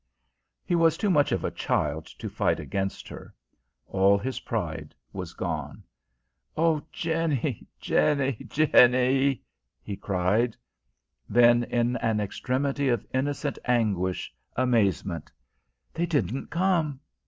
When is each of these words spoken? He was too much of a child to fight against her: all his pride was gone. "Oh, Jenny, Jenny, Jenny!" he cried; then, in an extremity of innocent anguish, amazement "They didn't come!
He 0.65 0.73
was 0.73 0.97
too 0.97 1.11
much 1.11 1.31
of 1.31 1.43
a 1.43 1.51
child 1.51 2.07
to 2.07 2.27
fight 2.27 2.59
against 2.59 3.07
her: 3.07 3.35
all 3.85 4.17
his 4.17 4.39
pride 4.39 4.95
was 5.13 5.35
gone. 5.35 5.83
"Oh, 6.57 6.81
Jenny, 6.91 7.67
Jenny, 7.79 8.47
Jenny!" 8.49 9.43
he 9.79 9.95
cried; 9.95 10.57
then, 11.29 11.65
in 11.65 11.97
an 11.97 12.19
extremity 12.19 12.87
of 12.89 13.05
innocent 13.13 13.59
anguish, 13.65 14.33
amazement 14.57 15.31
"They 15.93 16.07
didn't 16.07 16.47
come! 16.47 16.99